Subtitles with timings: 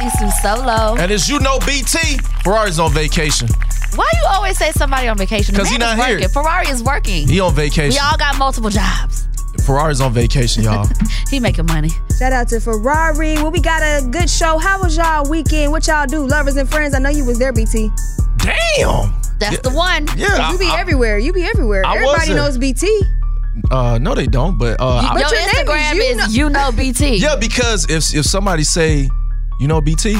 [0.00, 0.96] It's your Solo.
[0.98, 3.48] And as you know, BT, Ferrari's on vacation.
[3.94, 5.54] Why you always say somebody on vacation?
[5.54, 6.14] Because he man not is here.
[6.16, 6.28] working.
[6.28, 7.26] Ferrari is working.
[7.28, 7.90] He on vacation.
[7.90, 9.26] We all got multiple jobs.
[9.66, 10.86] Ferrari's on vacation, y'all.
[11.30, 11.90] He making money.
[12.18, 13.34] Shout out to Ferrari.
[13.34, 14.56] Well, we got a good show.
[14.56, 15.72] How was y'all weekend?
[15.72, 16.26] What y'all do?
[16.26, 16.94] Lovers and friends.
[16.94, 17.90] I know you was there, BT.
[18.38, 19.12] Damn.
[19.38, 20.06] That's the one.
[20.16, 20.50] Yeah.
[20.52, 21.18] You be I- I- everywhere.
[21.18, 21.84] You be everywhere.
[21.84, 22.36] I Everybody wasn't.
[22.38, 23.02] knows BT.
[23.70, 24.56] Uh, no, they don't.
[24.58, 27.16] But uh, I- But Your your name is Instagram You is Know- you know BT.
[27.16, 29.10] yeah, because if if somebody say,
[29.58, 30.16] you know, BT,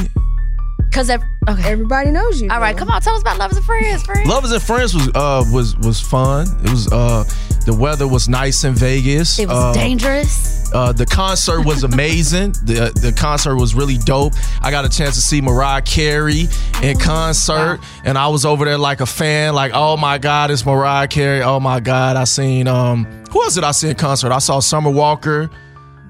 [0.91, 1.71] Cause ev- okay.
[1.71, 2.49] Everybody knows you.
[2.49, 4.27] All right, come on, tell us about lovers and friends, friends.
[4.27, 6.47] Lovers and Friends was uh was was fun.
[6.63, 7.23] It was uh
[7.65, 9.37] the weather was nice in Vegas.
[9.37, 10.73] It was uh, dangerous.
[10.73, 12.53] Uh, the concert was amazing.
[12.65, 14.33] the The concert was really dope.
[14.61, 16.47] I got a chance to see Mariah Carey
[16.81, 19.53] in concert, and I was over there like a fan.
[19.53, 21.43] Like, oh my God, it's Mariah Carey.
[21.43, 24.31] Oh my God, I seen um who else did I see in concert?
[24.31, 25.51] I saw Summer Walker.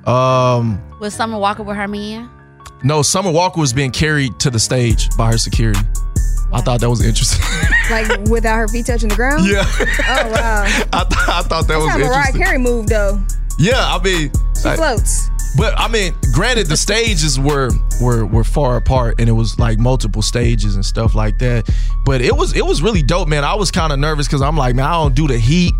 [0.06, 2.30] Um, Was Summer Walker with her man?
[2.84, 5.80] No, Summer Walker was being carried to the stage by her security.
[6.52, 7.44] I thought that was interesting.
[7.90, 9.48] Like without her feet touching the ground.
[9.50, 10.62] yeah, Oh wow.
[10.94, 12.42] I, th- I thought that was That's Mariah interesting.
[12.44, 13.20] Carey moved though.
[13.58, 14.32] Yeah, I mean,
[14.62, 15.28] She like- floats.
[15.58, 19.80] But I mean, granted, the stages were were were far apart, and it was like
[19.80, 21.68] multiple stages and stuff like that.
[22.06, 23.44] But it was it was really dope, man.
[23.44, 25.74] I was kind of nervous because I'm like, man, I don't do the heat.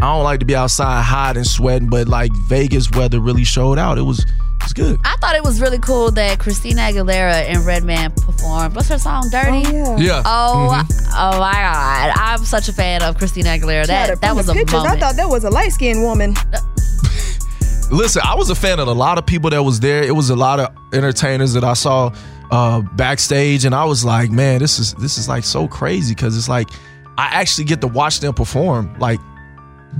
[0.00, 1.88] I don't like to be outside hot and sweating.
[1.88, 3.98] But like Vegas weather really showed out.
[3.98, 4.24] It was
[4.70, 5.00] it was good.
[5.04, 8.74] I thought it was really cool that Christina Aguilera and Redman performed.
[8.76, 9.28] What's her song?
[9.30, 9.62] Dirty.
[9.66, 9.96] Oh yeah.
[9.98, 10.22] Yeah.
[10.24, 12.12] Oh, oh my God!
[12.16, 13.86] I'm such a fan of Christina Aguilera.
[13.86, 14.72] Tried That that was a pictures.
[14.74, 14.96] moment.
[14.96, 16.34] I thought that was a light skinned woman.
[17.90, 20.02] Listen, I was a fan of a lot of people that was there.
[20.02, 22.12] It was a lot of entertainers that I saw
[22.50, 26.36] uh, backstage, and I was like, man, this is this is like so crazy because
[26.36, 26.68] it's like
[27.16, 28.94] I actually get to watch them perform.
[28.98, 29.20] Like,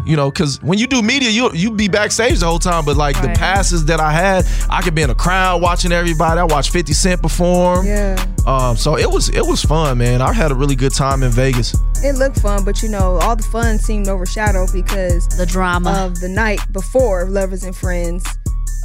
[0.04, 2.96] you know, because when you do media, you you be backstage the whole time, but
[2.96, 6.40] like the passes that I had, I could be in a crowd watching everybody.
[6.40, 7.86] I watched Fifty Cent perform.
[7.86, 8.24] Yeah.
[8.46, 10.22] Um, so it was it was fun, man.
[10.22, 11.76] I had a really good time in Vegas.
[12.02, 15.90] It looked fun, but you know, all the fun seemed overshadowed because the drama.
[15.90, 18.24] of the night before Lovers and Friends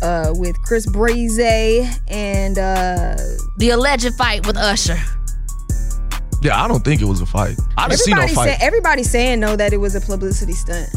[0.02, 1.40] uh, with Chris Braze
[2.08, 3.16] and uh,
[3.58, 5.00] the alleged fight with Usher.
[6.44, 7.58] Yeah, I don't think it was a fight.
[7.78, 8.60] I didn't see no everybody fight.
[8.60, 10.90] say, everybody saying no that it was a publicity stunt.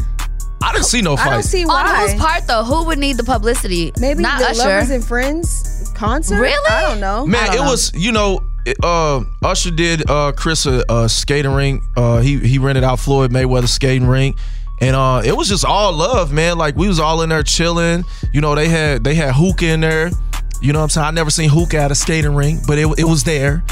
[0.61, 2.07] I didn't see no I don't see On why.
[2.09, 2.63] whose part though?
[2.63, 3.93] Who would need the publicity?
[3.99, 4.59] Maybe not the Usher.
[4.59, 6.39] Lovers and Friends concert.
[6.41, 6.69] Really?
[6.69, 7.25] I don't know.
[7.25, 7.71] Man, it don't know.
[7.71, 11.83] was you know, it, uh, Usher did uh, Chris a, a skating rink.
[11.95, 14.35] Uh, he he rented out Floyd Mayweather skating rink,
[14.81, 16.57] and uh, it was just all love, man.
[16.57, 18.03] Like we was all in there chilling.
[18.33, 20.11] You know, they had they had hookah in there.
[20.59, 21.07] You know what I'm saying?
[21.07, 23.63] I never seen hookah at a skating rink, but it it was there.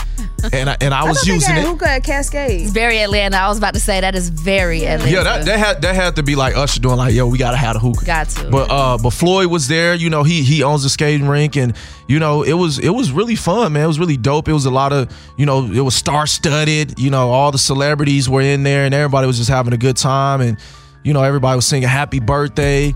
[0.53, 1.67] And I, and I I was thought they using got it.
[1.67, 2.69] hookah at Cascade.
[2.69, 3.37] Very Atlanta.
[3.37, 5.11] I was about to say that is very Atlanta.
[5.11, 7.57] Yeah, that, that had that had to be like Usher doing like, yo, we gotta
[7.57, 8.05] have a hookah.
[8.05, 8.49] Got to.
[8.49, 9.95] But uh, but Floyd was there.
[9.95, 11.75] You know, he he owns a skating rink, and
[12.07, 13.85] you know, it was it was really fun, man.
[13.85, 14.47] It was really dope.
[14.47, 16.99] It was a lot of you know, it was star studded.
[16.99, 19.97] You know, all the celebrities were in there, and everybody was just having a good
[19.97, 20.57] time, and
[21.03, 22.93] you know, everybody was singing happy birthday.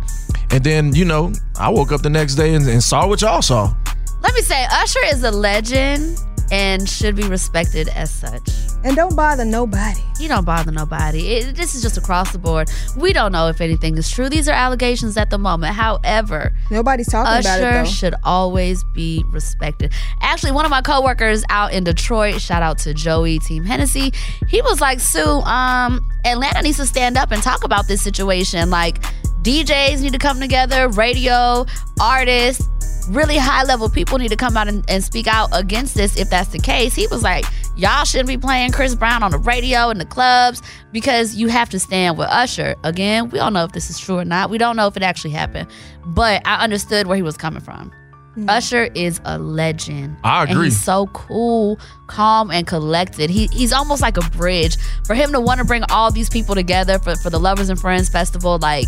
[0.51, 3.41] And then you know, I woke up the next day and, and saw what y'all
[3.41, 3.73] saw.
[4.21, 6.17] Let me say, Usher is a legend
[6.51, 8.49] and should be respected as such.
[8.83, 9.99] And don't bother nobody.
[10.19, 11.27] You don't bother nobody.
[11.27, 12.69] It, this is just across the board.
[12.95, 14.29] We don't know if anything is true.
[14.29, 15.75] These are allegations at the moment.
[15.75, 19.91] However, Nobody's talking about it Usher should always be respected.
[20.21, 24.13] Actually, one of my coworkers out in Detroit, shout out to Joey Team Hennessy,
[24.47, 28.69] he was like, Su, um, Atlanta needs to stand up and talk about this situation.
[28.69, 29.03] Like,
[29.43, 31.65] DJs need to come together, radio,
[31.99, 32.67] artists,
[33.09, 36.29] really high level people need to come out and, and speak out against this if
[36.29, 36.93] that's the case.
[36.93, 37.45] He was like,
[37.75, 41.69] y'all shouldn't be playing Chris Brown on the radio and the clubs because you have
[41.69, 42.75] to stand with Usher.
[42.83, 44.49] Again, we don't know if this is true or not.
[44.49, 45.69] We don't know if it actually happened,
[46.05, 47.91] but I understood where he was coming from.
[48.37, 48.47] Mm.
[48.47, 50.15] Usher is a legend.
[50.23, 50.65] I And agree.
[50.65, 53.31] he's so cool, calm, and collected.
[53.31, 54.77] He, he's almost like a bridge.
[55.07, 57.79] For him to want to bring all these people together for, for the Lovers and
[57.79, 58.87] Friends Festival, like,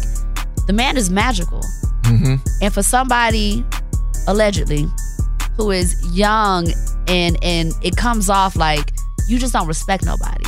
[0.68, 1.62] the man is magical.
[2.04, 2.36] Mm-hmm.
[2.62, 3.66] And for somebody,
[4.28, 4.88] allegedly,
[5.58, 6.68] who is young
[7.08, 8.94] and and it comes off like
[9.28, 10.46] you just don't respect nobody.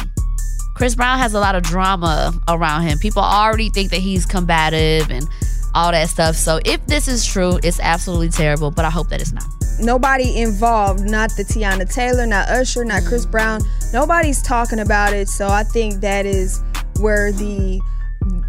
[0.75, 2.97] Chris Brown has a lot of drama around him.
[2.97, 5.27] People already think that he's combative and
[5.75, 6.35] all that stuff.
[6.35, 9.45] So if this is true, it's absolutely terrible, but I hope that it's not.
[9.79, 13.61] Nobody involved, not the Teyana Taylor, not Usher, not Chris Brown.
[13.91, 15.27] Nobody's talking about it.
[15.27, 16.61] So I think that is
[16.99, 17.81] where the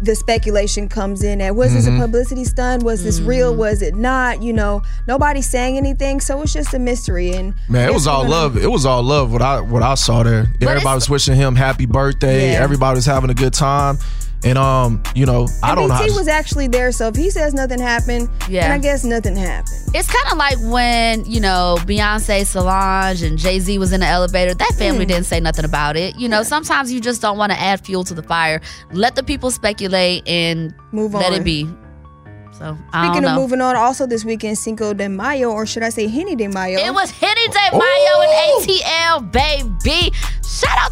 [0.01, 2.01] the speculation comes in at was this a mm-hmm.
[2.01, 3.59] publicity stunt was this real mm-hmm.
[3.59, 7.89] was it not you know nobody's saying anything so it's just a mystery and Man,
[7.89, 8.57] it was all love.
[8.57, 9.31] It was all love.
[9.31, 10.47] What I what I saw there.
[10.61, 12.51] Everybody it's- was wishing him happy birthday.
[12.53, 12.63] Yeah.
[12.63, 13.97] Everybody was having a good time.
[14.45, 15.97] And um, you know, I And don't know.
[15.99, 18.61] BT was actually there, so if he says nothing happened, Yeah.
[18.61, 19.75] then I guess nothing happened.
[19.95, 24.05] It's kind of like when, you know, Beyonce, Solange, and Jay Z was in the
[24.05, 24.53] elevator.
[24.53, 26.15] That family didn't say nothing about it.
[26.19, 28.61] You know, sometimes you just don't want to add fuel to the fire.
[28.91, 31.21] Let the people speculate and Move on.
[31.21, 31.41] let on.
[31.41, 31.67] it be.
[32.57, 33.41] So, I don't Speaking of know.
[33.41, 36.79] moving on, also this weekend, Cinco de Mayo, or should I say Henny de Mayo?
[36.79, 40.13] It was Henny de Mayo and ATL, baby.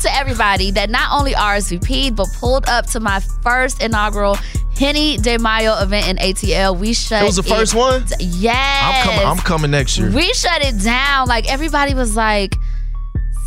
[0.03, 4.35] Shout out to everybody that not only RSVP'd, but pulled up to my first inaugural
[4.77, 6.77] Henny de Mayo event in ATL.
[6.77, 8.03] We shut It was the first one?
[8.05, 8.57] d- Yes.
[8.57, 9.27] I'm coming.
[9.27, 10.09] I'm coming next year.
[10.11, 11.27] We shut it down.
[11.27, 12.55] Like everybody was like,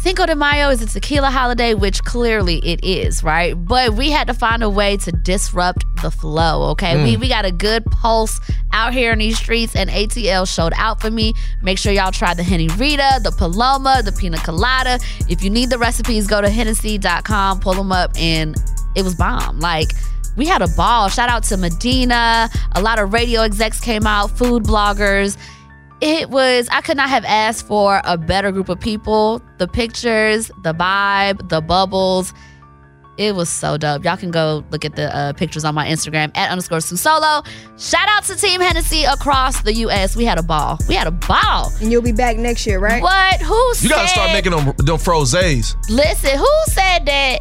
[0.07, 3.55] Cinco de Mayo is a tequila holiday, which clearly it is, right?
[3.55, 7.03] But we had to find a way to disrupt the flow, okay?
[7.03, 7.21] We, mm.
[7.23, 8.39] we got a good pulse
[8.73, 11.35] out here in these streets, and ATL showed out for me.
[11.61, 15.01] Make sure y'all try the Henny Rita, the Paloma, the Pina Colada.
[15.29, 18.55] If you need the recipes, go to Hennessy.com, pull them up, and
[18.95, 19.59] it was bomb.
[19.59, 19.89] Like,
[20.37, 21.09] we had a ball.
[21.09, 22.49] Shout out to Medina.
[22.77, 25.37] A lot of radio execs came out, food bloggers
[26.01, 30.51] it was i could not have asked for a better group of people the pictures
[30.63, 32.35] the vibe the bubbles
[33.17, 36.31] it was so dope y'all can go look at the uh, pictures on my instagram
[36.37, 37.43] at underscore Su solo
[37.79, 41.11] shout out to team hennessy across the us we had a ball we had a
[41.11, 43.03] ball and you'll be back next year, right?
[43.03, 45.75] what who You said gotta start making them them frozes.
[45.89, 47.39] listen who said that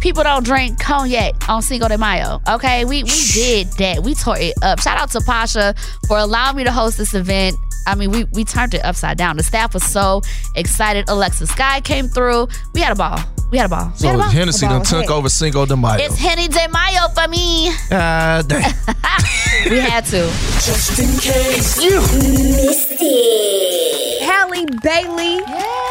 [0.00, 2.40] people don't drink cognac on Cinco de Mayo.
[2.48, 4.02] Okay, we we did that.
[4.02, 4.78] We tore it up.
[4.78, 5.74] Shout out to Pasha
[6.06, 7.56] for allowing me to host this event.
[7.86, 9.36] I mean, we we turned it upside down.
[9.36, 10.22] The staff was so
[10.54, 11.08] excited.
[11.08, 12.48] Alexa Sky came through.
[12.74, 13.18] We had a ball.
[13.52, 13.92] We had a ball.
[13.94, 14.28] So had a ball.
[14.30, 16.02] Hennessy done took over Cinco de Mayo.
[16.04, 17.70] It's Henny de Mayo for me.
[17.92, 18.72] Ah, dang.
[19.70, 20.28] We had to.
[20.64, 24.22] Just in case you missed it.
[24.22, 25.38] Halle Bailey,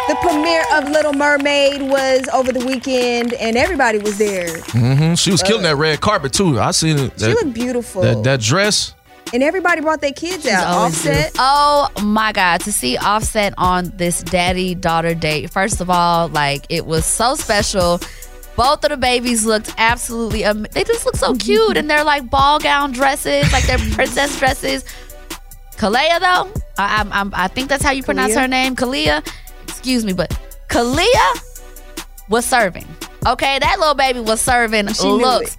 [0.08, 4.48] the premiere of Little Mermaid was over the weekend, and everybody was there.
[4.48, 5.16] Mm-hmm.
[5.16, 6.60] She was killing that red carpet too.
[6.60, 7.20] I seen it.
[7.20, 8.95] She looked beautiful, that, that dress.
[9.34, 10.66] And everybody brought their kids out.
[10.68, 12.62] always Offset, Oh my God.
[12.62, 17.36] To see Offset on this daddy daughter date, first of all, like it was so
[17.36, 18.00] special.
[18.56, 22.30] Both of the babies looked absolutely, am- they just look so cute in their like
[22.30, 24.86] ball gown dresses, like their princess dresses.
[25.76, 28.40] Kalea, though, I, I'm, I'm, I think that's how you pronounce Kalea?
[28.42, 29.28] her name, Kalea.
[29.68, 30.30] Excuse me, but
[30.70, 31.42] Kalea
[32.30, 32.88] was serving.
[33.28, 35.58] Okay, that little baby was serving She knew looks,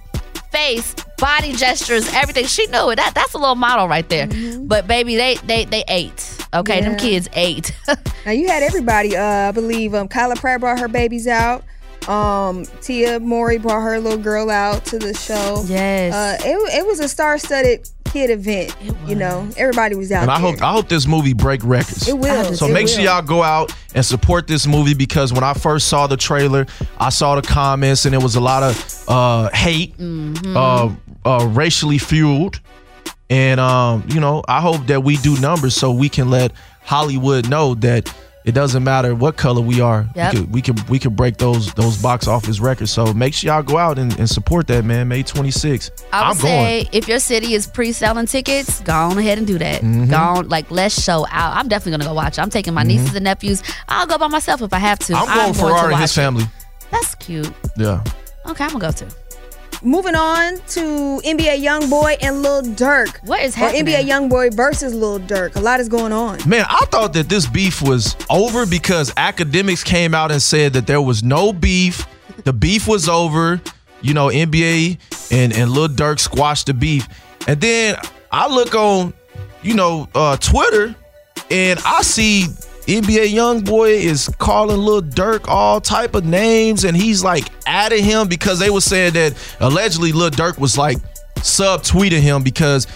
[0.51, 2.45] face, body gestures, everything.
[2.45, 2.95] She knew it.
[2.97, 4.27] That that's a little model right there.
[4.61, 6.33] But baby, they they they ate.
[6.53, 7.05] Okay, them Mm-hmm.
[7.05, 7.75] Kids ate.
[8.25, 9.15] Now you had everybody.
[9.15, 11.63] Uh, I believe um, Kyla Pratt brought her babies out.
[12.09, 15.63] Um, Tia Mowry brought her little girl out to the show.
[15.65, 16.13] yes.
[16.13, 18.75] Uh, it, it was a star-studded kid event.
[19.05, 22.07] You know, everybody was out And I hope I hope this movie break records.
[22.07, 22.53] it will.
[22.53, 25.87] So It make sure y'all go out and support this movie because when I first
[25.87, 26.65] saw the trailer,
[26.97, 30.89] I saw the comments and it was a lot of uh, hate, uh,
[31.25, 32.59] uh, racially fueled,
[33.29, 36.51] and um, you know I hope that we do numbers so we can let
[36.83, 38.13] Hollywood know that
[38.47, 40.07] it doesn't matter what color we are.
[40.15, 40.33] Yep.
[40.33, 42.91] We, could, we can we can break those those box office records.
[42.91, 45.09] So make sure y'all go out and, and support that man.
[45.09, 45.91] May 26.
[46.13, 46.87] I would I'm going.
[46.93, 49.81] if your city is pre-selling tickets, go on ahead and do that.
[49.81, 50.09] Mm-hmm.
[50.09, 51.57] Go on, like let's show out.
[51.57, 52.37] I'm definitely gonna go watch.
[52.37, 52.41] it.
[52.41, 53.61] I'm taking my nieces and nephews.
[53.89, 55.13] I'll go by myself if I have to.
[55.13, 56.21] I'm going to Ferrari and his watch it.
[56.21, 56.45] family.
[56.89, 57.51] That's cute.
[57.75, 58.01] Yeah.
[58.45, 59.07] Okay, I'm gonna go too.
[59.83, 63.17] Moving on to NBA YoungBoy and Lil Durk.
[63.27, 63.85] What is Or happening?
[63.85, 65.55] NBA YoungBoy versus Lil Durk.
[65.55, 66.39] A lot is going on.
[66.47, 70.87] Man, I thought that this beef was over because Akademiks came out and said that
[70.87, 72.05] there was no beef.
[72.43, 73.61] The beef was over.
[74.01, 74.99] You know, NBA
[75.31, 77.07] and, and Lil Durk squashed the beef.
[77.47, 77.97] And then
[78.31, 79.13] I look on,
[79.63, 80.95] you know, uh, Twitter
[81.49, 82.45] and I see
[82.87, 88.29] NBA YoungBoy is calling Lil Durk all type of names and he's like adding him
[88.29, 90.97] because they were saying that allegedly Lil Durk was like
[91.39, 92.87] subtweeting him because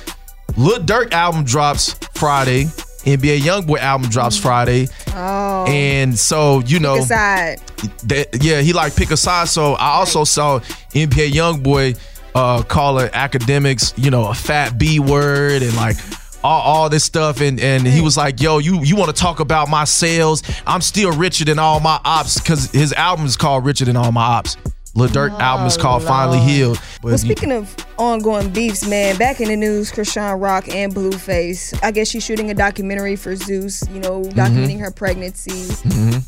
[0.55, 2.65] Lil Durk album drops Friday.
[3.03, 4.87] NBA YoungBoy album drops Friday.
[5.13, 5.65] Oh.
[5.67, 9.49] And so, you know, that, yeah, he like pick a side.
[9.49, 10.59] So I also saw
[10.93, 11.99] NBA YoungBoy
[12.33, 15.97] uh, calling Akademiks, you know, a fat B word and like
[16.43, 17.41] all, all this stuff.
[17.41, 20.43] And and he was like, yo, you you want to talk about my sales?
[20.65, 24.11] I'm still richer than all my ops because his album is called Richer Than All
[24.11, 24.57] My Ops.
[24.93, 26.77] Lil Durk album is called Finally Healed.
[27.01, 31.73] But Well, speaking of ongoing beefs, man, back in the news, Chrisean Rock and Blueface.
[31.81, 35.73] I guess she's shooting a documentary for Zeus, you know, documenting her pregnancy.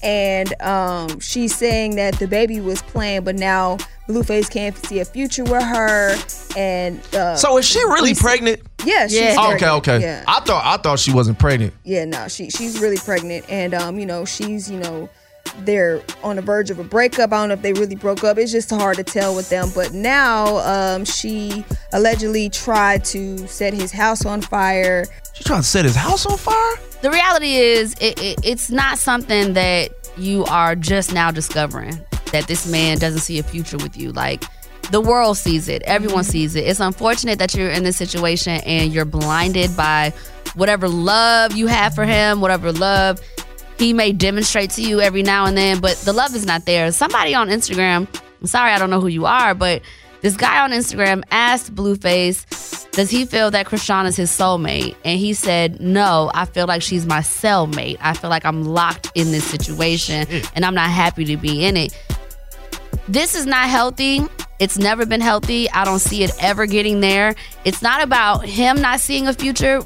[0.01, 3.77] And um, she's saying that the baby was planned, but now
[4.08, 6.15] Blueface can't see a future with her.
[6.55, 8.62] And uh, so is she really recent- pregnant?
[8.86, 9.36] Yeah, she's Yeah.
[9.38, 9.75] Oh, okay, pregnant.
[9.88, 10.00] okay.
[10.01, 10.24] Yeah.
[10.27, 11.74] I thought I thought she wasn't pregnant.
[11.84, 15.10] Yeah, no, she she's really pregnant, and um, you know, she's you know,
[15.60, 17.31] they're on the verge of a breakup.
[17.31, 18.38] I don't know if they really broke up.
[18.38, 19.69] It's just hard to tell with them.
[19.74, 25.05] But now, um, she allegedly tried to set his house on fire.
[25.33, 26.75] She trying to set his house on fire?
[27.01, 32.00] The reality is, it, it, it's not something that you are just now discovering
[32.31, 34.12] that this man doesn't see a future with you.
[34.12, 34.43] Like,
[34.91, 36.65] the world sees it, everyone sees it.
[36.65, 40.13] It's unfortunate that you're in this situation and you're blinded by
[40.55, 43.22] whatever love you have for him, whatever love
[43.83, 46.89] he may demonstrate to you every now and then, but the love is not there.
[46.93, 48.07] Somebody on Instagram,
[48.39, 49.81] I'm sorry, I don't know who you are, but
[50.21, 54.95] this guy on Instagram asked Blueface, does he feel that Chrisean is his soulmate?
[55.03, 57.97] And he said, no, I feel like she's my cellmate.
[57.99, 61.75] I feel like I'm locked in this situation and I'm not happy to be in
[61.75, 61.93] it.
[63.09, 64.21] This is not healthy.
[64.59, 65.69] It's never been healthy.
[65.71, 67.35] I don't see it ever getting there.
[67.65, 69.81] It's not about him not seeing a future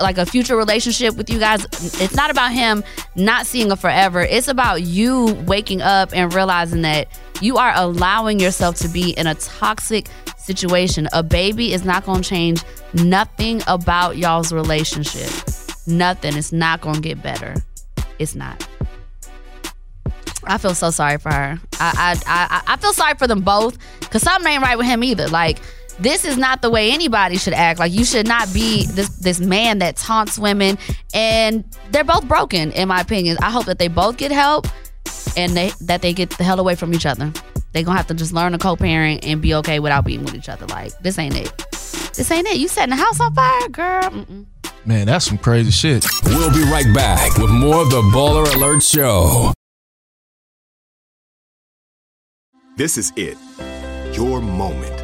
[0.00, 1.64] like a future relationship with you guys.
[2.00, 2.82] It's not about him
[3.14, 4.20] not seeing a forever.
[4.20, 7.08] It's about you waking up and realizing that
[7.40, 11.08] you are allowing yourself to be in a toxic situation.
[11.12, 15.30] A baby is not going to change nothing about y'all's relationship.
[15.86, 16.36] Nothing.
[16.36, 17.54] It's not going to get better.
[18.18, 18.66] It's not.
[20.46, 21.58] I feel so sorry for her.
[21.80, 25.02] I I I, I feel sorry for them both because something ain't right with him
[25.02, 25.28] either.
[25.28, 25.58] Like
[26.00, 27.78] this is not the way anybody should act.
[27.78, 30.78] Like you should not be this this man that taunts women,
[31.12, 33.36] and they're both broken in my opinion.
[33.42, 34.66] I hope that they both get help
[35.36, 37.32] and they that they get the hell away from each other.
[37.72, 40.48] They're gonna have to just learn to co-parent and be okay without being with each
[40.48, 40.66] other.
[40.66, 41.56] Like this ain't it.
[42.14, 42.58] This ain't it.
[42.58, 44.02] You setting the house on fire, girl.
[44.02, 44.46] Mm-mm.
[44.86, 46.06] Man, that's some crazy shit.
[46.26, 49.52] We'll be right back with more of the Baller Alert Show.
[52.76, 53.38] This is it.
[54.16, 55.03] Your moment.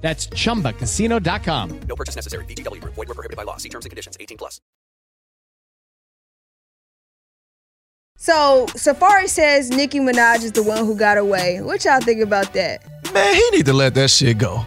[0.00, 1.80] That's chumbacasino.com.
[1.86, 2.44] No purchase necessary.
[2.46, 2.94] VGW Group.
[2.94, 3.58] Void were prohibited by law.
[3.58, 4.16] See terms and conditions.
[4.18, 4.60] 18 plus.
[8.16, 11.60] So Safaree says Nicki Minaj is the one who got away.
[11.62, 12.82] What y'all think about that?
[13.14, 14.66] Man, he need to let that shit go.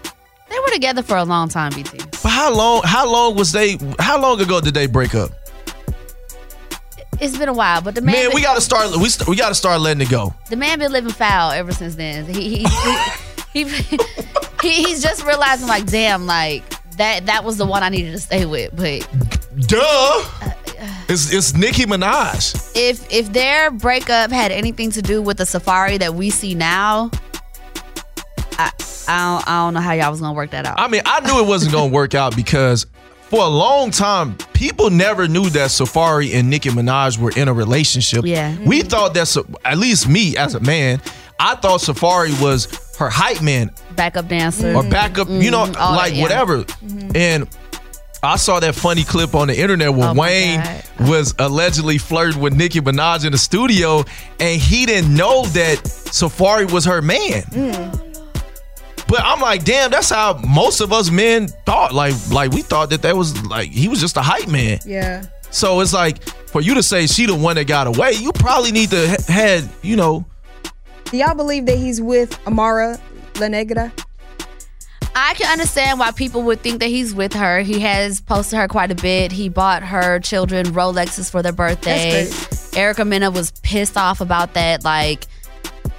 [0.49, 1.97] They were together for a long time, BT.
[1.97, 2.81] But how long?
[2.83, 3.77] How long was they?
[3.99, 5.31] How long ago did they break up?
[7.19, 8.95] It's been a while, but the man, Man, been, we gotta start.
[8.97, 10.33] We st- we gotta start letting it go.
[10.49, 12.25] the man been living foul ever since then.
[12.25, 12.67] He he
[13.53, 13.97] he, he,
[14.63, 16.63] he he's just realizing like, damn, like
[16.97, 18.75] that that was the one I needed to stay with.
[18.75, 19.07] But
[19.67, 20.23] Duh.
[21.07, 22.71] It's it's Nicki Minaj.
[22.75, 27.11] if if their breakup had anything to do with the safaree that we see now,
[28.57, 28.71] I
[29.07, 30.79] I don't, I don't know how y'all was gonna work that out.
[30.79, 32.85] I mean, I knew it wasn't gonna work out because
[33.29, 37.53] for a long time, people never knew that Safaree and Nicki Minaj were in a
[37.53, 38.25] relationship.
[38.25, 38.55] Yeah.
[38.63, 41.01] We thought that, at least me as a man,
[41.39, 45.81] I thought Safaree was her hype man Backup dancer or backup, you know, mm-hmm.
[45.81, 46.21] all that, like yeah.
[46.21, 46.63] whatever.
[46.63, 47.15] Mm-hmm.
[47.15, 47.47] And
[48.23, 51.09] I saw that funny clip on the internet where Oh Wayne God.
[51.09, 54.05] was allegedly flirting with Nicki Minaj in the studio,
[54.39, 57.43] and he didn't know that Safaree was her man.
[57.43, 57.99] Mm.
[59.09, 61.93] But I'm like, damn, that's how most of us men thought.
[61.93, 64.79] Like, like we thought that that was like he was just a hype man.
[64.85, 65.25] Yeah.
[65.49, 68.71] So it's like for you to say she the one that got away, you probably
[68.71, 70.25] need to ha- had you know
[71.13, 72.99] Do y'all believe that he's with Amara
[73.39, 73.93] La Negra?
[75.13, 77.59] I can understand why people would think that he's with her.
[77.59, 79.31] He has posted her quite a bit.
[79.31, 82.27] He bought her children Rolexes for their birthday.
[82.75, 84.83] Erica Mena was pissed off about that.
[84.83, 85.27] Like,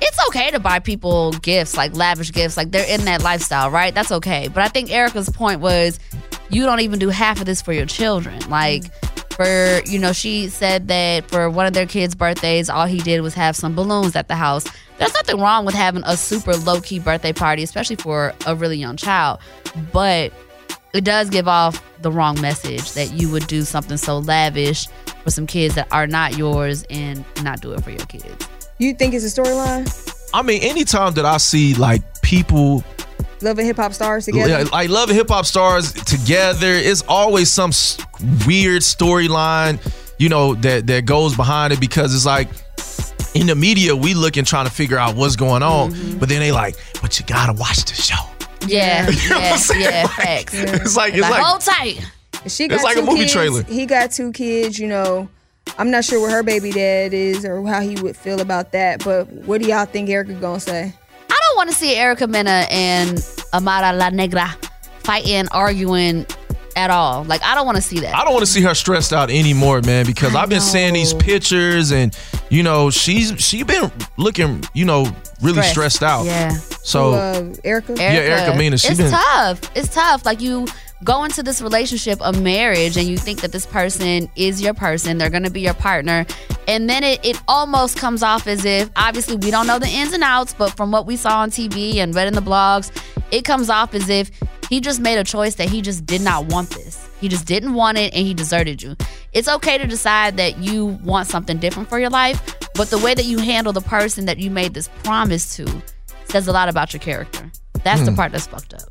[0.02, 2.56] it's okay to buy people gifts, like lavish gifts.
[2.56, 3.94] Like, they're in that lifestyle, right?
[3.94, 4.48] That's okay.
[4.48, 6.00] But I think Erica's point was
[6.50, 8.40] you don't even do half of this for your children.
[8.50, 8.82] Like,
[9.34, 13.20] for, you know, she said that for one of their kids' birthdays, all he did
[13.20, 14.64] was have some balloons at the house.
[14.98, 18.76] There's nothing wrong with having a super low key birthday party, especially for a really
[18.76, 19.40] young child.
[19.92, 20.32] But
[20.92, 24.86] it does give off the wrong message that you would do something so lavish
[25.24, 28.48] for some kids that are not yours and not do it for your kids.
[28.78, 29.90] You think it's a storyline?
[30.32, 32.84] I mean, anytime that I see like people
[33.44, 34.48] Love and hip hop stars together.
[34.48, 36.72] Yeah, like love and hip hop stars together.
[36.72, 37.70] It's always some
[38.46, 39.78] weird storyline,
[40.18, 42.48] you know, that that goes behind it because it's like
[43.34, 46.18] in the media we looking trying to figure out what's going on, Mm-hmm.
[46.18, 48.14] but then they like, but you gotta watch the show.
[48.66, 50.10] Yeah, You know yeah, yeah, Like,
[50.50, 50.54] facts.
[50.54, 52.00] It's like it's Like, like hold tight.
[52.46, 53.32] She got It's like a two movie kids.
[53.32, 53.62] trailer.
[53.64, 55.28] He got two kids, you know.
[55.78, 59.02] I'm not sure what her baby dad is or how he would feel about that,
[59.04, 60.92] but what do y'all think Erica gonna say?
[61.30, 63.18] I don't want to see Erica Mena and
[63.54, 64.48] Amara La Negra
[64.98, 66.26] fighting, arguing
[66.76, 67.24] at all.
[67.24, 68.14] Like I don't want to see that.
[68.14, 70.92] I don't want to see her stressed out anymore, man, because I I've been seeing
[70.94, 72.16] these pictures and
[72.50, 75.06] you know she's she been looking, you know,
[75.40, 76.24] really stressed out.
[76.24, 76.50] Yeah.
[76.50, 77.94] So Who, uh, Erica?
[77.96, 79.60] Yeah, Erica Mena, she it's been- tough.
[79.76, 80.26] It's tough.
[80.26, 80.66] Like you
[81.02, 85.18] go into this relationship, a marriage, and you think that this person is your person.
[85.18, 86.24] They're gonna be your partner,
[86.68, 90.12] and then it, it almost comes off as if obviously we don't know the ins
[90.12, 92.90] and outs, but from what we saw on TV and read in the blogs,
[93.30, 94.30] it comes off as if
[94.70, 97.06] he just made a choice that he just did not want this.
[97.20, 98.96] He just didn't want it, and he deserted you.
[99.32, 102.40] It's okay to decide that you want something different for your life,
[102.74, 105.82] but the way that you handle the person that you made this promise to
[106.28, 107.50] says a lot about your character.
[107.82, 108.16] That's the Hmm.
[108.16, 108.82] part that's fucked up.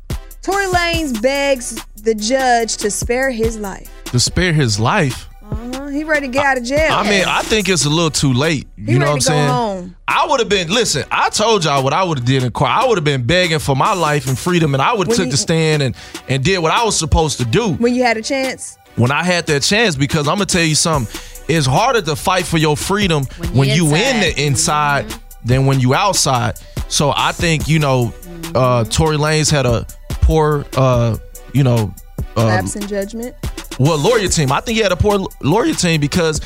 [0.44, 3.90] Tory Lanez begs the judge to spare his life.
[4.06, 5.28] to spare his life.
[5.42, 5.86] Uh-huh.
[5.88, 6.92] He ready to get out of jail.
[6.92, 8.66] I mean, I think it's a little too late.
[8.76, 9.48] You know ready what I'm to go saying?
[9.48, 9.96] home.
[10.08, 10.68] I would have been.
[10.68, 12.70] Listen, I told y'all what I would have did in court.
[12.70, 15.26] I would have been begging for my life and freedom, and I would have took
[15.26, 15.94] you- the stand and
[16.28, 18.76] and did what I was supposed to do when you had a chance.
[18.96, 19.96] when I had that chance.
[19.96, 21.20] Because I'm gonna tell you something.
[21.48, 24.22] It's harder to fight for your freedom when, you you in inside.
[24.34, 26.58] the inside than when you outside.
[26.88, 28.12] So I think you know,
[28.54, 29.86] uh, Tory Lanez had a
[30.24, 31.16] poor, uh,
[31.52, 31.94] you know,
[32.36, 33.34] uh, Lapse in judgment.
[33.78, 34.50] well lawyer team.
[34.50, 36.40] I think he had a poor lawyer team because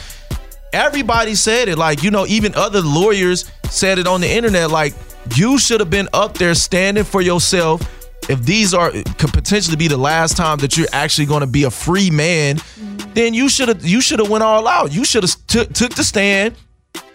[0.72, 1.78] everybody said it.
[1.78, 4.70] Like you know, even other lawyers said it on the internet.
[4.70, 4.94] Like
[5.36, 7.82] you should have been up there standing for yourself.
[8.28, 11.64] If these are could potentially be the last time that you're actually going to be
[11.64, 12.58] a free man,
[13.14, 14.92] then you should have you should have went all out.
[14.92, 16.54] You should have took took the stand.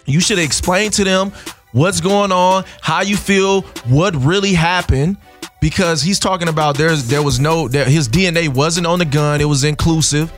[0.06, 1.32] You should have explained to them
[1.71, 5.17] what's going on, how you feel, what really happened.
[5.63, 9.45] Because he's talking about there's there was no his DNA wasn't on the gun, it
[9.45, 10.30] was inclusive,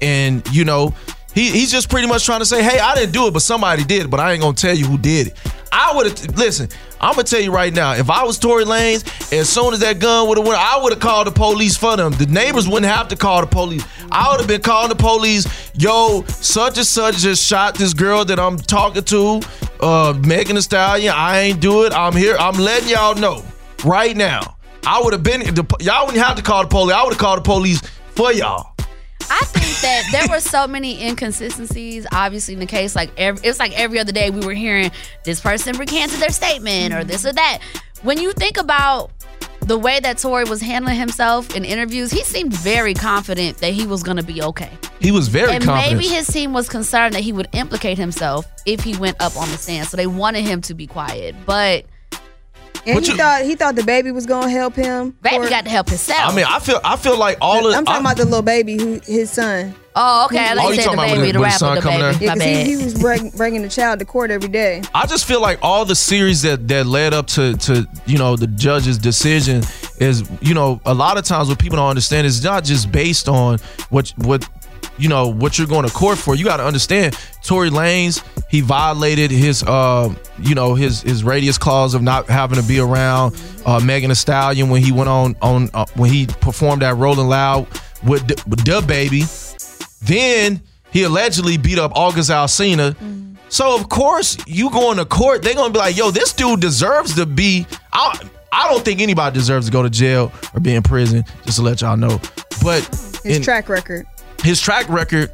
[0.00, 0.94] and you know
[1.34, 3.82] he, he's just pretty much trying to say, hey, I didn't do it, but somebody
[3.82, 5.36] did, but I ain't gonna tell you who did it.
[5.72, 6.68] I would have listen.
[7.00, 7.94] I'm gonna tell you right now.
[7.94, 9.02] If I was Tory Lanez,
[9.36, 11.96] as soon as that gun would have went, I would have called the police for
[11.96, 12.12] them.
[12.12, 13.84] The neighbors wouldn't have to call the police.
[14.12, 15.44] I would have been calling the police.
[15.76, 19.40] Yo, such and such just shot this girl that I'm talking to,
[19.80, 21.12] uh, Megan Thee Stallion.
[21.16, 21.92] I ain't do it.
[21.92, 22.36] I'm here.
[22.38, 23.42] I'm letting y'all know
[23.84, 24.56] right now.
[24.86, 25.42] I would have been.
[25.80, 26.94] Y'all wouldn't have to call the police.
[26.94, 27.80] I would have called the police
[28.14, 28.72] for y'all.
[29.30, 32.94] I think that there were so many inconsistencies, obviously, in the case.
[32.94, 34.90] Like, every, it's like every other day we were hearing
[35.24, 37.60] this person recanted their statement or this or that.
[38.02, 39.10] When you think about
[39.60, 43.86] the way that Tory was handling himself in interviews, he seemed very confident that he
[43.86, 44.70] was going to be okay.
[45.00, 45.98] He was very and confident.
[45.98, 49.48] maybe his team was concerned that he would implicate himself if he went up on
[49.50, 49.86] the stand.
[49.88, 51.34] So they wanted him to be quiet.
[51.46, 51.86] But
[52.84, 55.14] And What he you- thought he thought the baby was gonna help him.
[55.22, 56.32] baby for- got to help himself.
[56.32, 56.80] I mean, I feel.
[56.82, 57.74] I feel like all of.
[57.76, 59.72] I'm talking I- about the little baby who his son.
[59.94, 60.38] oh, okay.
[60.38, 61.74] I Oh, like you you said talking the about baby, with the the rapper, son
[61.76, 62.18] the coming baby.
[62.18, 62.26] there?
[62.28, 64.82] Yeah, because he, he was bring, bringing the child to court every day.
[64.94, 68.34] I just feel like all the series that that led up to to you know
[68.34, 69.62] the judge's decision
[69.98, 73.28] is you know a lot of times what people don't understand is not just based
[73.28, 73.58] on
[73.90, 74.44] what what
[74.98, 76.34] you know what you're going to court for.
[76.34, 81.56] You got to understand Tory Lanez he violated his uh you know his his radius
[81.56, 85.34] clause of not having to be around uh Megan Thee Stallion when he went on
[85.40, 87.66] on uh, when he performed at Rolling Loud
[88.04, 89.22] with the, with baby.
[90.02, 90.60] Then
[90.92, 92.94] he allegedly beat up August Alsina.
[93.48, 97.14] So of course you going to court, they're gonna be like, yo, this dude deserves
[97.14, 97.66] to be.
[97.90, 98.18] I
[98.52, 101.24] I don't think anybody deserves to go to jail or be in prison.
[101.46, 102.20] Just to let y'all know.
[102.62, 102.84] But
[103.24, 104.06] His in- track record.
[104.42, 105.32] His track record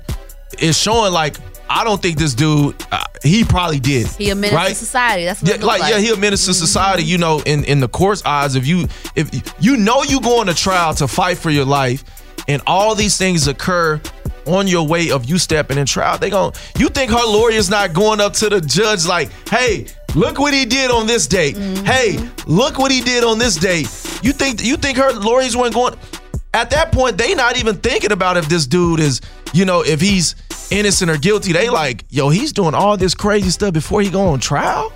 [0.58, 1.36] is showing like
[1.70, 2.74] I don't think this dude.
[2.90, 4.06] Uh, he probably did.
[4.06, 4.68] He a menace right?
[4.68, 5.24] to society.
[5.24, 7.02] That's what Yeah, looked like, yeah, he a menace to society.
[7.04, 10.54] You know, in in the court's eyes, if you if you know you going to
[10.54, 12.04] trial to fight for your life,
[12.48, 14.00] and all these things occur
[14.46, 17.92] on your way of you stepping in trial, they gon' you think her lawyer's not
[17.92, 21.56] going up to the judge like, hey, look what he did on this date.
[21.84, 23.88] Hey, look what he did on this date.
[24.22, 25.96] You think you think her lawyers weren't going?
[26.54, 29.20] At that point, they not even thinking about if this dude is,
[29.52, 30.34] you know, if he's
[30.70, 31.52] innocent or guilty.
[31.52, 34.92] They like, yo, he's doing all this crazy stuff before he go on trial.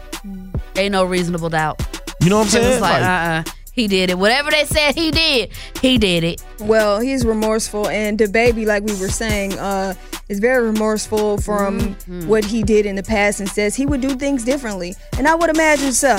[0.76, 1.80] Ain't no reasonable doubt.
[2.22, 2.68] You know what I'm saying?
[2.72, 4.18] was like, Like- uh, uh he did it.
[4.18, 6.44] Whatever they said he did, he did it.
[6.60, 9.94] Well, he's remorseful, and the baby, like we were saying, uh,
[10.28, 12.28] is very remorseful from Mm-hmm.
[12.28, 14.94] what he did in the past, and says he would do things differently.
[15.16, 16.18] And I would imagine so.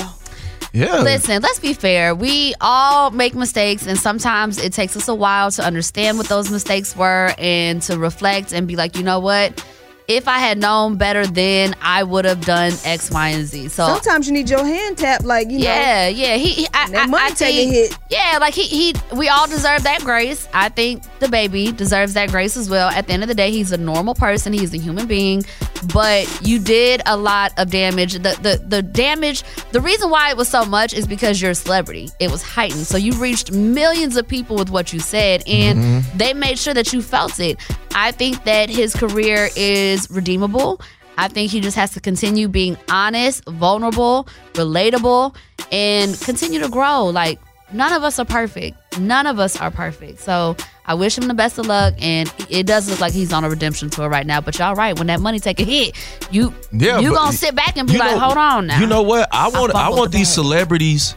[0.72, 1.02] Yeah.
[1.02, 2.14] Listen, let's be fair.
[2.14, 6.50] We all make mistakes, and sometimes it takes us a while to understand what those
[6.50, 9.64] mistakes were and to reflect and be like, you know what?
[10.06, 13.68] If I had known better then, I would have done X, Y, and Z.
[13.68, 15.64] So Sometimes you need your hand tap, like you know.
[15.64, 16.36] yeah, yeah.
[16.36, 17.98] He, he I, That I- money I take a hit.
[18.10, 20.46] Yeah, like he, he, we all deserve that grace.
[20.52, 22.90] I think the baby deserves that grace as well.
[22.90, 24.52] At the end of the day, he's a normal person.
[24.52, 25.42] He's a human being,
[25.94, 28.12] but you did a lot of damage.
[28.12, 29.42] The, the, the damage.
[29.72, 32.10] The reason why it was so much is because you're a celebrity.
[32.20, 36.18] It was heightened, so you reached millions of people with what you said, and Mm-hmm.
[36.18, 37.58] they made sure that you felt it.
[37.94, 40.80] I think that his career is redeemable.
[41.16, 45.34] I think he just has to continue being honest, vulnerable, relatable,
[45.70, 47.04] and continue to grow.
[47.06, 47.38] Like,
[47.72, 48.76] none of us are perfect.
[48.98, 50.18] None of us are perfect.
[50.20, 51.94] So I wish him the best of luck.
[52.00, 54.40] And it does look like he's on a redemption tour right now.
[54.40, 55.94] But y'all right, when that money take a hit,
[56.32, 58.80] you Yeah, you gonna sit back and be like, know- hold on now.
[58.80, 59.28] You know what?
[59.32, 60.34] I want I, fumbled want the these bag.
[60.34, 61.14] celebrities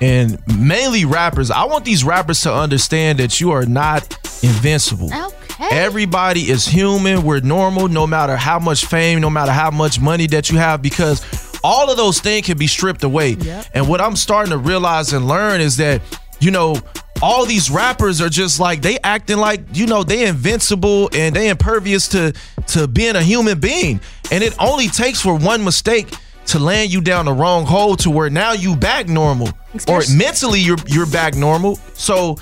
[0.00, 1.50] and mainly rappers.
[1.52, 4.02] I want these rappers to understand that you are not
[4.42, 5.06] invincible.
[5.14, 5.47] Okay.
[5.72, 7.22] Everybody is human.
[7.22, 10.82] We're normal no matter how much fame, no matter how much money that you have
[10.82, 11.22] because
[11.64, 13.36] all of those things can be stripped away.
[13.74, 16.00] And what I'm starting to realize and learn is that
[16.40, 16.76] you know
[17.20, 21.48] all these rappers are just like they acting like you know they invincible and they
[21.48, 22.32] impervious to
[22.68, 24.00] to being a human being.
[24.30, 26.08] And it only takes for one mistake
[26.46, 29.48] to land you down the wrong hole to where now you back normal.
[29.88, 31.76] Or mentally you're you're back normal.
[31.94, 32.36] So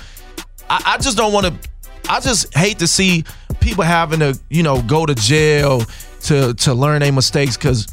[0.69, 1.69] I, I just don't want to
[2.09, 3.23] I just hate to see
[3.59, 5.81] people having to you know go to jail
[6.23, 7.87] to to learn their mistakes because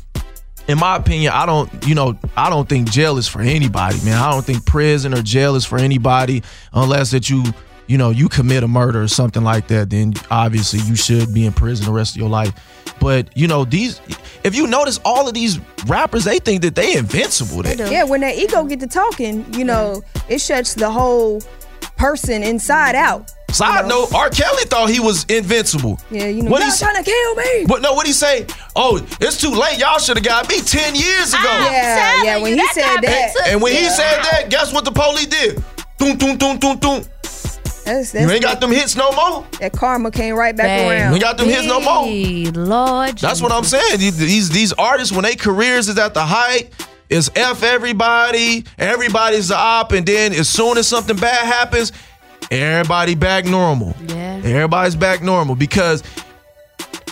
[0.66, 4.16] in my opinion, I don't, you know, I don't think jail is for anybody, man.
[4.16, 7.44] I don't think prison or jail is for anybody unless that you
[7.86, 11.44] you know, you commit a murder or something like that, then obviously you should be
[11.44, 12.52] in prison the rest of your life.
[12.98, 14.00] But you know, these
[14.42, 17.62] if you notice all of these rappers, they think that they invincible.
[17.62, 21.42] They, Yeah, when that ego get to talking, you know, it shuts the whole
[21.96, 23.30] person inside out.
[23.54, 24.30] Side note, R.
[24.30, 26.00] Kelly thought he was invincible.
[26.10, 27.66] Yeah, you know, What y'all he trying to kill me.
[27.66, 28.46] But no, what he say?
[28.74, 29.78] Oh, it's too late.
[29.78, 31.42] Y'all should have got me ten years ago.
[31.44, 32.36] Ah, yeah, yeah.
[32.42, 35.62] When he said that, And when he said that, guess what the police did?
[35.98, 37.04] Doom, doom, doom, doom, doom.
[37.22, 39.46] that's, that's You ain't got them hits no more.
[39.60, 40.90] that karma came right back Babe.
[40.90, 41.08] around.
[41.10, 42.04] You ain't got them hits no more.
[42.06, 43.18] Hey, Lord.
[43.18, 43.98] That's what I'm saying.
[43.98, 46.72] These these, these artists, when they careers is at the height,
[47.08, 48.64] is F everybody.
[48.78, 51.92] Everybody's the op, and then as soon as something bad happens,
[52.50, 53.94] everybody back normal.
[54.06, 54.40] Yeah.
[54.44, 56.02] Everybody's back normal because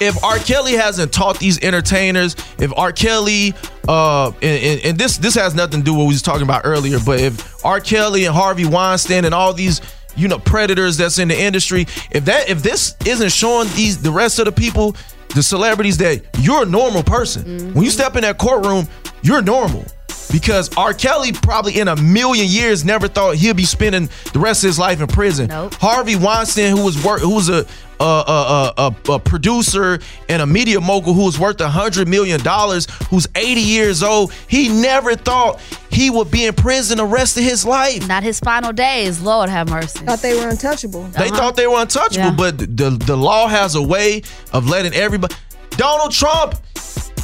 [0.00, 0.38] if R.
[0.38, 2.92] Kelly hasn't taught these entertainers, if R.
[2.92, 3.54] Kelly,
[3.88, 6.42] uh, and, and, and this this has nothing to do with what we was talking
[6.42, 7.80] about earlier, but if R.
[7.80, 9.80] Kelly and Harvey Weinstein and all these
[10.16, 14.10] you know predators that's in the industry, if that if this isn't showing these the
[14.10, 14.96] rest of the people,
[15.34, 17.72] the celebrities that you're a normal person.
[17.72, 18.88] When you step in that courtroom,
[19.22, 19.84] you're normal.
[20.32, 20.94] Because R.
[20.94, 24.78] Kelly probably in a million years never thought he'd be spending the rest of his
[24.78, 25.48] life in prison.
[25.48, 25.74] Nope.
[25.74, 27.66] Harvey Weinstein, who was work, who was a
[28.00, 32.40] a, a, a, a producer and a media mogul who was worth a hundred million
[32.42, 37.36] dollars, who's 80 years old, he never thought he would be in prison the rest
[37.36, 38.06] of his life.
[38.08, 39.20] Not his final days.
[39.20, 40.04] Lord have mercy.
[40.04, 41.04] Thought they were untouchable.
[41.04, 41.36] They uh-huh.
[41.36, 42.34] thought they were untouchable, Yeah.
[42.36, 45.34] but the the law has a way of letting everybody.
[45.76, 46.54] Donald Trump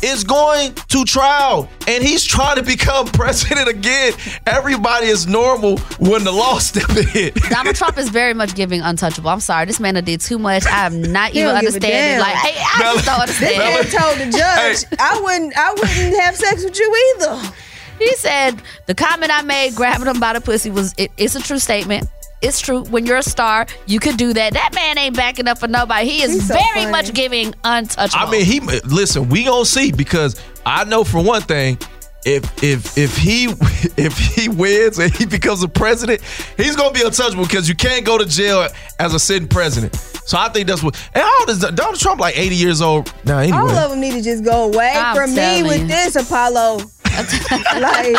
[0.03, 4.13] is going to trial and he's trying to become president again.
[4.47, 7.33] Everybody is normal when the law step in.
[7.51, 9.31] Donald Trump is very much giving untouchable.
[9.31, 10.67] I'm sorry, this man did too much.
[10.67, 11.91] I am not even don't give a understanding.
[11.91, 12.21] damn.
[12.21, 13.93] Like, I, I just don't This understand.
[13.93, 17.53] man told the judge, I wouldn't, I wouldn't have sex with you either.
[17.99, 21.41] He said the comment I made, grabbing him by the pussy, was it, it's a
[21.41, 22.09] true statement.
[22.41, 22.85] It's true.
[22.85, 24.53] When you're a star, you could do that.
[24.53, 26.09] That man ain't backing up for nobody.
[26.09, 26.91] He is He's so very funny.
[26.93, 28.27] much giving untouchable.
[28.27, 29.29] I mean, he listen.
[29.29, 31.79] We gonna see because I know for one thing,
[32.25, 33.45] if if if he
[33.97, 36.21] if he wins and he becomes a president,
[36.57, 38.69] he's gonna be untouchable because you can't go to jail
[39.01, 39.97] as a sitting president.
[39.97, 40.95] So I think that's what.
[41.15, 42.21] And how old is Donald Trump?
[42.21, 43.39] Like eighty years old now.
[43.39, 45.87] Anyway, All of them need to just go away I'm from me telling with you.
[45.89, 46.83] this, Apollo.
[47.81, 48.17] like,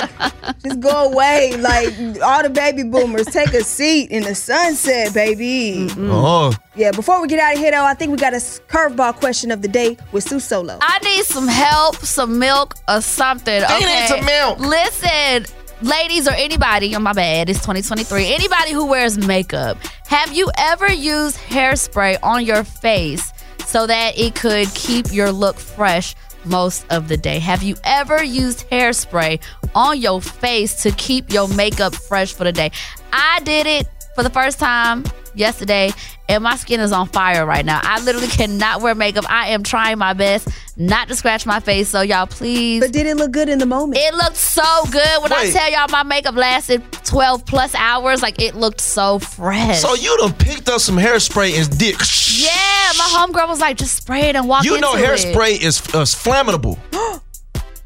[0.63, 1.55] just go away.
[1.57, 5.87] Like, all the baby boomers, take a seat in the sunset, baby.
[5.97, 9.15] oh, Yeah, before we get out of here, though, I think we got a curveball
[9.15, 10.77] question of the day with Su Solo.
[10.81, 13.59] I need some help, some milk, or something.
[13.59, 14.01] They okay?
[14.01, 14.59] need some milk.
[14.59, 15.45] Listen,
[15.81, 18.33] ladies or anybody, on my bad, it's 2023.
[18.33, 23.31] Anybody who wears makeup, have you ever used hairspray on your face
[23.65, 26.15] so that it could keep your look fresh?
[26.45, 27.39] Most of the day.
[27.39, 29.41] Have you ever used hairspray
[29.75, 32.71] on your face to keep your makeup fresh for the day?
[33.11, 35.03] I did it for the first time
[35.39, 35.91] yesterday,
[36.27, 37.79] and my skin is on fire right now.
[37.81, 39.25] I literally cannot wear makeup.
[39.29, 40.47] I am trying my best
[40.77, 41.89] not to scratch my face.
[41.89, 42.81] So y'all, please.
[42.81, 43.99] But did it look good in the moment?
[43.99, 48.21] It looked so good when I tell y'all my makeup lasted 12 plus hours.
[48.21, 49.79] Like it looked so fresh.
[49.79, 51.95] so you done picked up some hairspray and did.
[52.37, 55.79] yeah, my homegirl was like, just spray it and walk You into know hairspray is,
[55.79, 56.77] is flammable.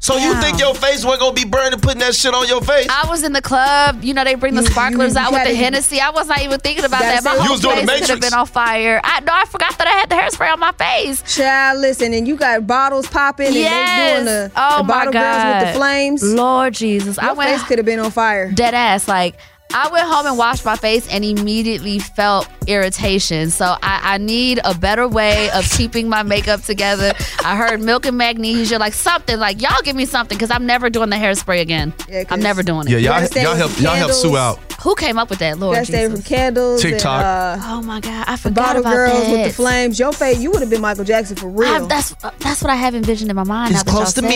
[0.04, 2.86] so you think your face wasn't gonna be burning putting that shit on your face?
[2.90, 4.04] I was in the club.
[4.04, 6.00] You know, they bring the sparklers out with the gotta- Hennessy.
[6.00, 7.24] I was not even thinking about Gotta that.
[7.24, 9.00] My say- whole You was doing the face could have been on fire.
[9.02, 11.22] I no, I forgot that I had the hairspray on my face.
[11.36, 13.98] Child, listen, and you got bottles popping and Yes.
[13.98, 15.22] they doing the, oh the my bottle God.
[15.52, 16.22] girls with the flames.
[16.22, 17.18] Lord Jesus.
[17.18, 18.50] I went face could have been on fire.
[18.52, 19.08] dead ass.
[19.08, 19.36] Like
[19.74, 23.50] I went home and washed my face and immediately felt irritation.
[23.50, 27.12] So I, I need a better way of keeping my makeup together.
[27.44, 29.38] I heard milk and magnesia, like something.
[29.38, 31.92] Like y'all give me something because I'm never doing the hairspray again.
[32.08, 32.90] Yeah, 'cause I'm never doing it.
[32.92, 34.58] yeah, y'all, gotta stay y'all help some y'all help Su out.
[34.82, 36.82] Who came up with that, Lord Gotta from candles.
[36.82, 37.22] TikTok.
[37.24, 39.32] And, uh, Oh my God, I the forgot bottle about girls that.
[39.32, 39.98] with the flames.
[39.98, 41.68] Your face, you would have been Michael Jackson for real.
[41.68, 43.74] I, that's that's what I have envisioned in my mind.
[43.74, 44.28] It's now that y'all close to said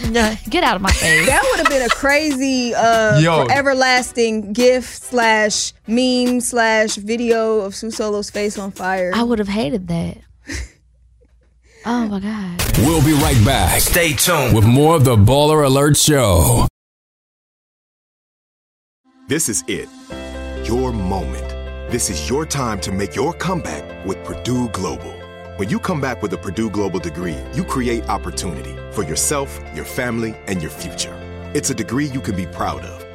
[0.00, 0.12] midnight.
[0.14, 0.50] that.
[0.50, 1.26] Get out of my face.
[1.26, 3.46] that would have been a crazy, uh, Yo.
[3.50, 9.12] everlasting gift slash meme slash video of Su Solo's face on fire.
[9.14, 10.18] I would have hated that.
[11.88, 12.60] Oh my God.
[12.78, 14.56] We'll be right back Stay tuned.
[14.56, 16.66] with more of the Baller Alert Show.
[19.28, 19.88] This is it.
[20.66, 21.48] Your moment.
[21.92, 25.12] This is your time to make your comeback with Purdue Global.
[25.58, 29.84] When you come back with a Purdue Global degree, you create opportunity for yourself, your
[29.84, 31.14] family, and your future.
[31.54, 33.05] It's a degree you can be proud of,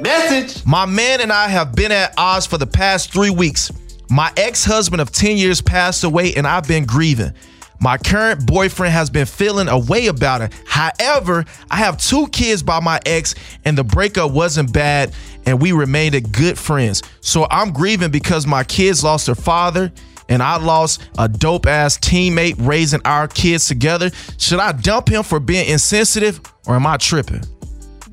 [0.00, 0.64] Message.
[0.64, 3.72] My man and I have been at odds for the past three weeks.
[4.10, 7.32] My ex husband of 10 years passed away, and I've been grieving.
[7.80, 10.52] My current boyfriend has been feeling a way about it.
[10.66, 13.34] However, I have two kids by my ex,
[13.64, 15.12] and the breakup wasn't bad,
[15.44, 17.02] and we remained good friends.
[17.20, 19.92] So I'm grieving because my kids lost their father,
[20.28, 24.10] and I lost a dope ass teammate raising our kids together.
[24.38, 27.42] Should I dump him for being insensitive, or am I tripping?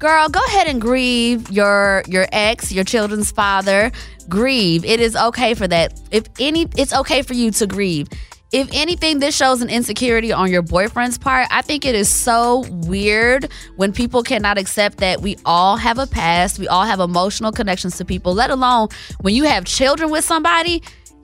[0.04, 3.90] Girl, go ahead and grieve your your ex, your children's father.
[4.28, 4.84] Grieve.
[4.84, 5.98] It is okay for that.
[6.12, 8.10] If any, it's okay for you to grieve.
[8.52, 11.48] If anything, this shows an insecurity on your boyfriend's part.
[11.52, 16.06] I think it is so weird when people cannot accept that we all have a
[16.06, 18.90] past, we all have emotional connections to people, let alone
[19.22, 20.84] when you have children with somebody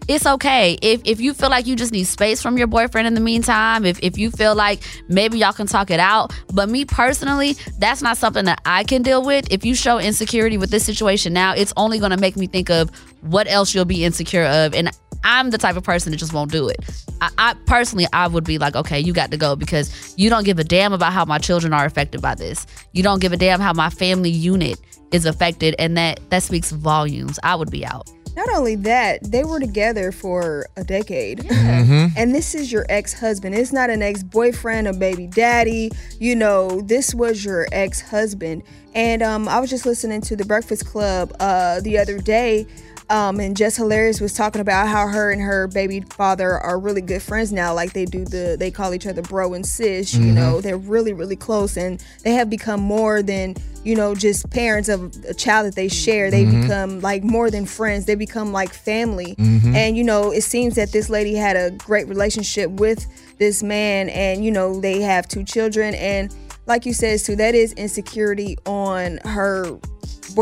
[0.10, 0.76] it's okay.
[0.82, 3.86] If if you feel like you just need space from your boyfriend in the meantime
[3.86, 6.34] if, if you feel like maybe y'all can talk it out.
[6.52, 9.52] But me personally that's not something that i can deal with.
[9.52, 12.72] If you show insecurity with this situation now it's only going to make me think
[12.72, 12.90] of
[13.22, 14.74] what else you'll be insecure of.
[14.74, 14.90] And
[15.24, 16.80] i'm the type of person that just won't do it.
[17.22, 20.44] I, I personally i would be like okay you got to go because you don't
[20.44, 22.66] give a damn about how my children are affected by this.
[22.94, 24.80] You don't give a damn how my family unit
[25.12, 25.76] is affected.
[25.78, 27.38] And that that speaks volumes.
[27.44, 31.40] I would be out Not only that, they were together for a decade.
[31.40, 32.14] Mhm.
[32.16, 33.56] and this is your ex husband.
[33.56, 35.92] It's not an ex boyfriend, a baby daddy.
[36.20, 38.64] You know, this was your ex husband.
[38.96, 42.66] And um, I was just listening to the Breakfast Club uh, the other day.
[43.10, 47.02] Um, and Jess Hilarious was talking about how her and her baby father are really
[47.02, 47.74] good friends now.
[47.74, 50.14] Like they do the, they call each other bro and sis.
[50.14, 50.36] You Mhm.
[50.36, 54.90] know, they're really, really close, and they have become more than you know just parents
[54.90, 56.30] of a child that they share.
[56.30, 56.62] They Mhm.
[56.62, 58.06] become like more than friends.
[58.06, 59.36] They become like family.
[59.40, 59.74] Mhm.
[59.76, 63.08] And you know, it seems that this lady had a great relationship with
[63.40, 65.96] this man, and you know, they have two children.
[65.96, 66.30] And
[66.68, 69.80] like you said, too, that is insecurity on her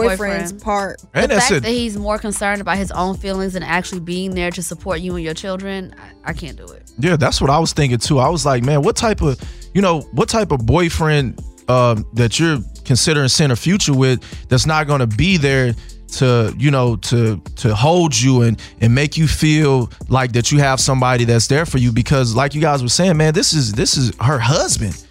[0.03, 0.62] boyfriend's Boyfriend.
[0.62, 1.01] part.
[1.13, 4.62] the fact that he's more concerned about his own feelings and actually being there to
[4.63, 6.91] support you and your children, I, I can't do it.
[6.99, 8.19] Yeah, that's what I was thinking too.
[8.19, 9.39] I was like, man, what type of,
[9.73, 14.65] you know, what type of boyfriend um, that you're considering seeing a future with that's
[14.65, 15.73] not going to be there
[16.13, 20.60] to, you know, to to hold you and and make you feel like that you
[20.60, 23.73] have somebody that's there for you because, like you guys were saying, man, this is
[23.73, 25.03] this is her husband,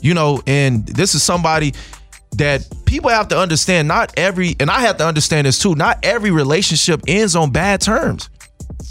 [0.00, 1.74] you know, and this is somebody
[2.38, 3.88] that people have to understand.
[3.88, 5.74] Not every, and I have to understand this too.
[5.74, 8.30] Not every relationship ends on bad terms.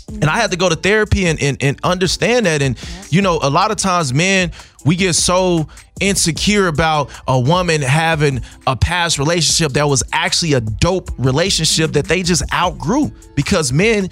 [0.07, 2.61] And I had to go to therapy and, and, and understand that.
[2.61, 2.77] And,
[3.09, 4.51] you know, a lot of times, men,
[4.85, 5.67] we get so
[5.99, 12.05] insecure about a woman having a past relationship that was actually a dope relationship that
[12.05, 13.11] they just outgrew.
[13.35, 14.09] Because men,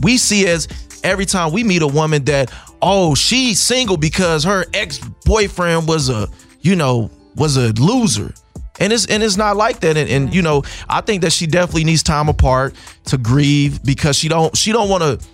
[0.00, 0.68] we see as
[1.04, 6.08] every time we meet a woman that, oh, she's single because her ex boyfriend was
[6.08, 6.28] a,
[6.60, 8.32] you know, was a loser.
[8.78, 9.96] And it's and it's not like that.
[9.96, 12.74] And, and you know, I think that she definitely needs time apart
[13.04, 15.26] to grieve because she don't she don't want to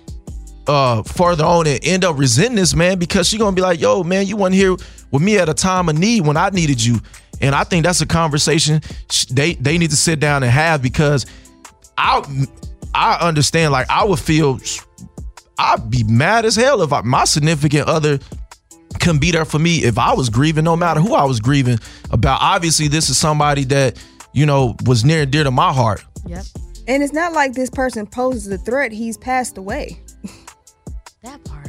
[0.68, 4.02] uh further on and end up resenting this man because she gonna be like, yo,
[4.02, 4.76] man, you weren't here
[5.10, 7.00] with me at a time of need when I needed you.
[7.40, 8.80] And I think that's a conversation
[9.30, 11.26] they they need to sit down and have because
[11.98, 12.22] I
[12.94, 14.60] I understand like I would feel
[15.58, 18.18] I'd be mad as hell if I, my significant other
[19.02, 21.78] couldn't be there for me if I was grieving, no matter who I was grieving
[22.10, 22.40] about.
[22.40, 26.04] Obviously, this is somebody that you know was near and dear to my heart.
[26.26, 26.44] Yep.
[26.88, 28.92] And it's not like this person poses a threat.
[28.92, 30.00] He's passed away.
[31.22, 31.68] That part.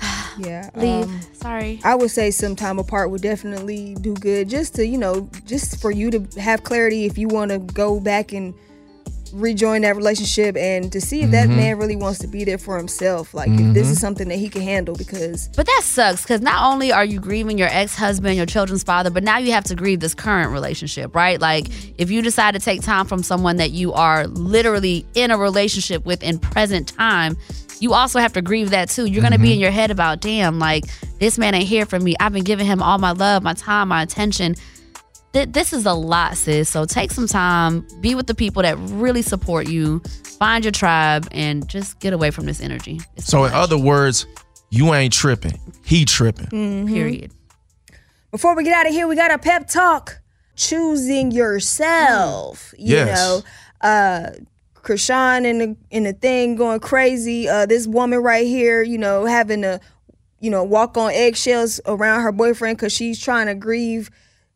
[0.36, 0.68] Yeah.
[0.74, 1.04] Leave.
[1.04, 1.80] um, Sorry.
[1.84, 5.80] I would say some time apart would definitely do good just to, you know, just
[5.80, 8.52] for you to have clarity if you want to go back and
[9.34, 11.56] rejoin that relationship and to see if that Mhm.
[11.56, 13.34] man really wants to be there for himself.
[13.34, 16.62] Like if this is something that he can handle because But that sucks because not
[16.72, 19.74] only are you grieving your ex husband, your children's father, but now you have to
[19.74, 21.40] grieve this current relationship, right?
[21.40, 21.66] Like,
[21.98, 26.06] if you decide to take time from someone that you are literally in a relationship
[26.06, 27.36] with in present time,
[27.80, 29.04] you also have to grieve that too.
[29.06, 30.84] You're going to be in your head about, damn, like,
[31.18, 32.14] this man ain't here for me.
[32.20, 34.54] I've been giving him all my love, my time, my attention.
[35.34, 36.68] Th- This is a lot, sis.
[36.70, 40.00] So take some time, be with the people that really support you,
[40.38, 43.00] find your tribe, and just get away from this energy.
[43.16, 44.26] It's So in other words,
[44.70, 45.58] you ain't tripping.
[45.84, 46.46] He tripping.
[46.46, 46.88] Mhm.
[46.88, 47.32] Period.
[48.30, 50.20] Before we get out of here, we got a pep talk.
[50.56, 52.72] Choosing yourself.
[52.78, 53.18] You Yes.
[53.18, 53.42] know,
[53.80, 54.30] uh
[54.84, 57.48] Chrisean in the in the thing going crazy.
[57.48, 59.80] Uh this woman right here, you know, having to,
[60.40, 64.10] you know, walk on eggshells around her boyfriend because she's trying to grieve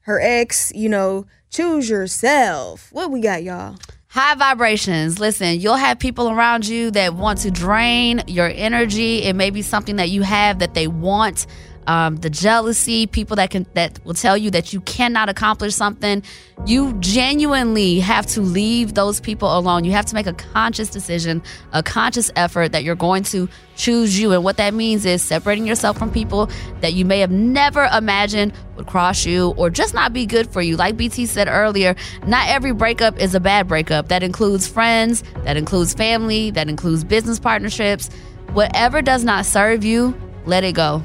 [0.08, 1.26] her ex, you know.
[1.50, 2.88] Choose yourself.
[2.92, 3.76] What we got, y'all?
[4.08, 5.18] High vibrations.
[5.18, 9.22] Listen, you'll have people around you that want to drain your energy.
[9.22, 11.46] It may be something that you have that they want.
[11.88, 16.22] Um, the jealousy, people that can that will tell you that you cannot accomplish something.
[16.66, 19.84] You genuinely have to leave those people alone.
[19.84, 24.20] You have to make a conscious decision, a conscious effort that you're going to choose
[24.20, 24.32] you.
[24.32, 26.50] And what that means is separating yourself from people
[26.82, 30.60] that you may have never imagined would cross you or just not be good for
[30.60, 30.76] you.
[30.76, 34.08] Like BT said earlier, not every breakup is a bad breakup.
[34.08, 38.10] That includes friends, that includes family, that includes business partnerships.
[38.52, 40.14] Whatever does not serve you,
[40.44, 41.02] let it go.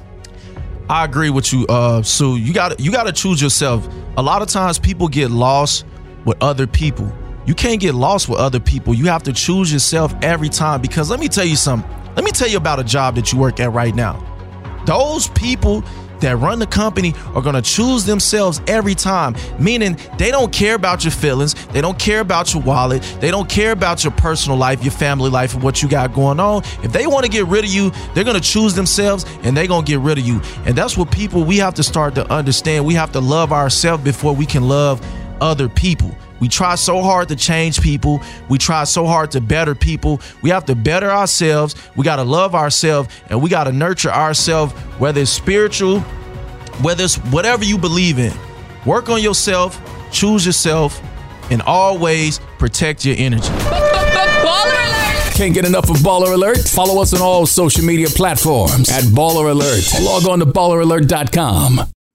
[0.90, 2.36] I agree with you, uh, Su.
[2.36, 3.88] You got you got to choose yourself.
[4.18, 5.86] A lot of times, people get lost
[6.26, 7.12] with other people.
[7.46, 8.94] You can't get lost with other people.
[8.94, 10.82] You have to choose yourself every time.
[10.82, 11.90] Because let me tell you something.
[12.16, 14.33] Let me tell you about a job that you work at right now.
[14.86, 15.84] Those people
[16.24, 20.76] that run the company are going to choose themselves every time, meaning they don't care
[20.76, 24.58] about your feelings, they don't care about your wallet, they don't care about your personal
[24.58, 26.64] life, your family life, and what you got going on.
[26.82, 29.68] If they want to get rid of you, they're going to choose themselves and they're
[29.68, 30.42] going to get rid of you.
[30.66, 32.86] And that's what people we have to start to understand.
[32.86, 35.06] We have to love ourselves before we can love
[35.42, 36.16] other people.
[36.44, 38.22] We try so hard to change people.
[38.50, 40.20] We try so hard to better people.
[40.42, 41.74] We have to better ourselves.
[41.96, 46.02] We got to love ourselves and we got to nurture ourselves, whether it's spiritual,
[46.82, 48.34] whether it's whatever you believe in.
[48.86, 49.80] Work on yourself,
[50.12, 51.02] choose yourself,
[51.50, 53.48] and always protect your energy.
[55.38, 56.58] Can't get enough of Baller Alert?
[56.58, 59.86] Follow us on all social media platforms at Baller Alert.
[60.02, 61.90] Log on to balleralert.com.